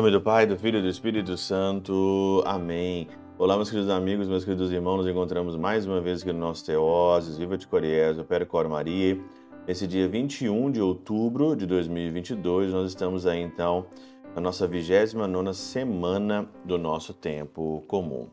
[0.00, 2.42] nome do Pai, do Filho e do Espírito Santo.
[2.46, 3.06] Amém.
[3.36, 4.96] Olá, meus queridos amigos, meus queridos irmãos.
[4.96, 9.20] Nos encontramos mais uma vez aqui no nosso Teoses, Viva de Coriés, o Cor Maria.
[9.68, 13.88] Nesse dia 21 de outubro de 2022, nós estamos aí então
[14.34, 18.26] na nossa 29 semana do nosso tempo comum.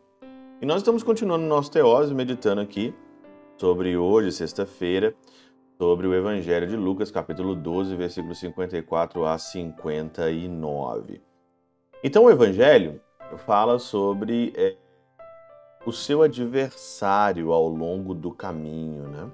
[0.62, 2.96] E nós estamos continuando o nosso Teose, meditando aqui
[3.58, 5.14] sobre hoje, sexta-feira,
[5.78, 11.27] sobre o Evangelho de Lucas, capítulo 12, versículos 54 a 59.
[12.08, 13.02] Então, o Evangelho
[13.46, 14.78] fala sobre é,
[15.86, 19.30] o seu adversário ao longo do caminho, né?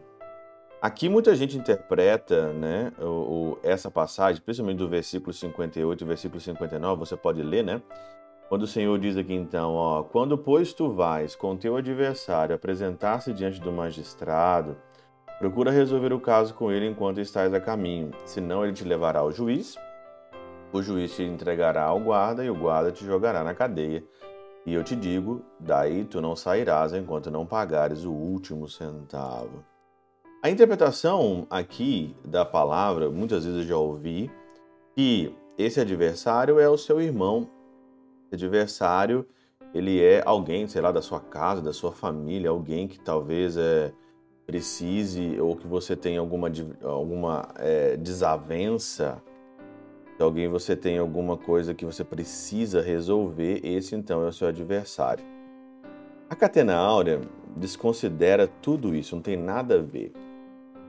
[0.82, 6.42] Aqui muita gente interpreta né, o, o, essa passagem, principalmente do versículo 58 e versículo
[6.42, 7.80] 59, você pode ler, né?
[8.50, 13.32] Quando o Senhor diz aqui então, ó, quando pois tu vais com teu adversário apresentar-se
[13.34, 14.76] diante do magistrado,
[15.40, 19.32] Procura resolver o caso com ele enquanto estás a caminho, senão ele te levará ao
[19.32, 19.76] juiz,
[20.74, 24.04] o juiz te entregará ao guarda e o guarda te jogará na cadeia.
[24.66, 29.64] E eu te digo: daí tu não sairás enquanto não pagares o último centavo.
[30.42, 34.30] A interpretação aqui da palavra, muitas vezes eu já ouvi,
[34.96, 37.48] que esse adversário é o seu irmão.
[38.26, 39.26] Esse adversário,
[39.74, 43.94] ele é alguém, sei lá, da sua casa, da sua família, alguém que talvez é
[44.46, 46.52] precise ou que você tenha alguma,
[46.84, 49.22] alguma é, desavença,
[50.16, 54.48] se alguém você tem alguma coisa que você precisa resolver, esse então é o seu
[54.48, 55.26] adversário.
[56.30, 57.22] A catena áurea
[57.56, 60.12] desconsidera tudo isso, não tem nada a ver.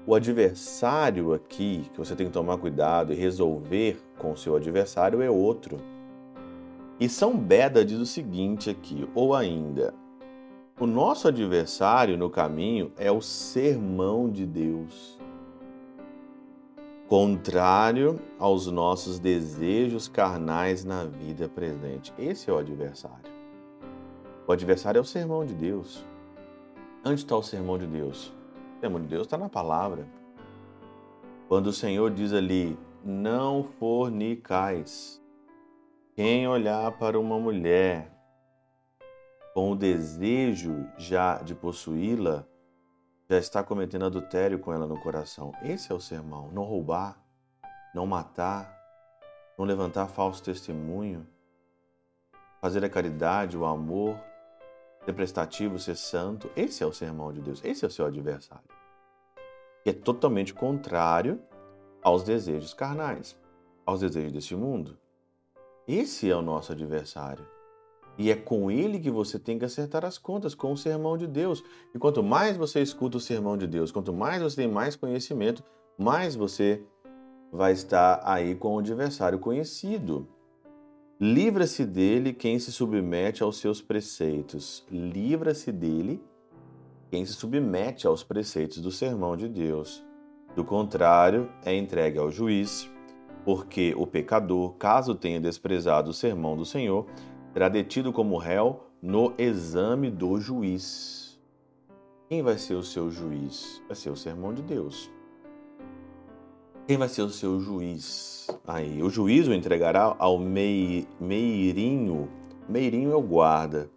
[0.07, 5.23] O adversário aqui, que você tem que tomar cuidado e resolver com o seu adversário,
[5.23, 5.79] é outro.
[7.01, 9.95] E São Beda diz o seguinte aqui, ou ainda,
[10.79, 15.19] o nosso adversário no caminho é o sermão de Deus,
[17.15, 22.13] contrário aos nossos desejos carnais na vida presente.
[22.19, 23.33] Esse é o adversário.
[24.45, 26.05] O adversário é o sermão de Deus.
[27.07, 28.35] Onde está o sermão de Deus?
[28.79, 30.09] O sermão de Deus está na palavra.
[31.47, 35.23] Quando o Senhor diz ali, não fornicais.
[36.17, 38.13] Quem olhar para uma mulher
[39.55, 42.45] com o desejo já de possuí-la,
[43.29, 45.53] já está cometendo adultério com ela no coração.
[45.63, 46.51] Esse é o sermão.
[46.53, 47.19] Não roubar,
[47.95, 48.75] não matar,
[49.59, 51.27] não levantar falso testemunho,
[52.61, 54.19] fazer a caridade, o amor,
[55.05, 56.51] ser prestativo, ser santo.
[56.55, 57.65] Esse é o sermão de Deus.
[57.65, 58.65] Esse é o seu adversário.
[59.83, 61.41] Que é totalmente contrário
[62.03, 63.37] aos desejos carnais,
[63.87, 64.99] aos desejos deste mundo.
[65.87, 67.54] Esse é o nosso adversário.
[68.17, 71.27] E é com ele que você tem que acertar as contas, com o sermão de
[71.27, 71.65] Deus.
[71.95, 75.65] E quanto mais você escuta o sermão de Deus, quanto mais você tem mais conhecimento,
[75.99, 76.83] mais você
[77.53, 80.29] vai estar aí com o adversário conhecido.
[81.21, 84.85] Livra-se dele quem se submete aos seus preceitos.
[84.91, 86.21] Livra-se dele
[87.11, 90.05] quem se submete aos preceitos do sermão de Deus.
[90.57, 92.91] Do contrário, é entregue ao juiz,
[93.45, 97.07] porque o pecador, caso tenha desprezado o sermão do Senhor,
[97.55, 101.41] será detido como réu no exame do juiz.
[102.29, 103.81] Quem vai ser o seu juiz?
[103.87, 105.09] Vai ser o sermão de Deus.
[106.85, 108.49] Quem vai ser o seu juiz?
[108.67, 112.29] Aí, o juiz o entregará ao mei, meirinho.
[112.69, 113.89] Meirinho é o guarda,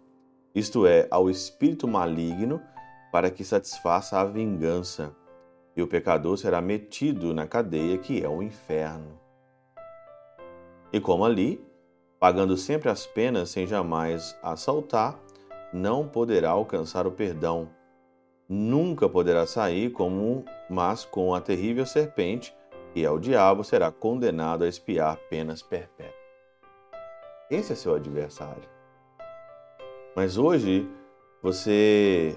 [0.54, 2.62] isto é, ao espírito maligno,
[3.10, 5.12] para que satisfaça a vingança.
[5.74, 9.18] E o pecador será metido na cadeia que é o inferno.
[10.92, 11.67] E como ali
[12.18, 15.18] pagando sempre as penas sem jamais assaltar,
[15.72, 17.68] não poderá alcançar o perdão.
[18.48, 22.54] Nunca poderá sair como, mas com a terrível serpente,
[22.92, 26.16] que é o diabo, será condenado a espiar penas perpétuas.
[27.50, 28.68] Esse é seu adversário.
[30.16, 30.88] Mas hoje,
[31.42, 32.36] você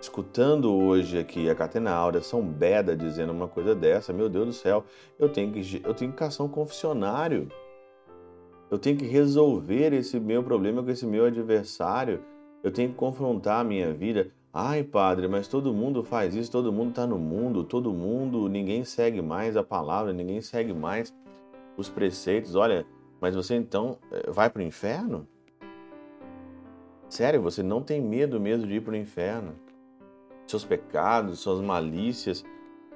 [0.00, 4.52] escutando hoje aqui a Catena Áurea, São Beda dizendo uma coisa dessa, meu Deus do
[4.52, 4.84] céu,
[5.18, 7.48] eu tenho que, eu tenho que caçar um confessionário.
[8.70, 12.22] Eu tenho que resolver esse meu problema com esse meu adversário.
[12.62, 14.30] Eu tenho que confrontar a minha vida.
[14.52, 18.84] Ai, padre, mas todo mundo faz isso, todo mundo está no mundo, todo mundo, ninguém
[18.84, 21.14] segue mais a palavra, ninguém segue mais
[21.76, 22.54] os preceitos.
[22.54, 22.86] Olha,
[23.20, 25.26] mas você então eh, vai para o inferno?
[27.08, 29.54] Sério, você não tem medo mesmo de ir para o inferno?
[30.46, 32.44] Seus pecados, suas malícias,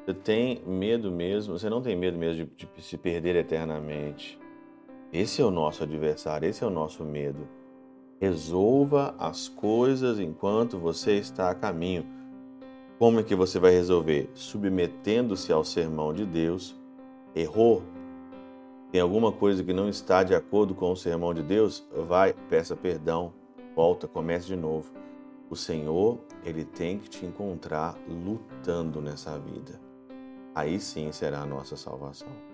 [0.04, 4.38] você tem medo mesmo, você não tem medo mesmo de, de se perder eternamente.
[5.14, 7.46] Esse é o nosso adversário, esse é o nosso medo.
[8.20, 12.04] Resolva as coisas enquanto você está a caminho.
[12.98, 14.28] Como é que você vai resolver?
[14.34, 16.74] Submetendo-se ao sermão de Deus.
[17.32, 17.84] Errou?
[18.90, 21.86] Tem alguma coisa que não está de acordo com o sermão de Deus?
[22.08, 23.32] Vai, peça perdão,
[23.76, 24.92] volta, comece de novo.
[25.48, 29.80] O Senhor, ele tem que te encontrar lutando nessa vida.
[30.52, 32.53] Aí sim será a nossa salvação.